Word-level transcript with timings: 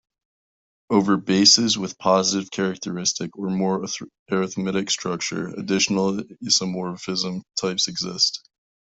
Over 0.89 1.15
bases 1.17 1.77
with 1.77 1.99
positive 1.99 2.49
characteristic 2.49 3.37
or 3.37 3.51
more 3.51 3.85
arithmetic 4.31 4.89
structure, 4.89 5.49
additional 5.49 6.23
isomorphism 6.43 7.43
types 7.55 7.87
exist. 7.87 8.41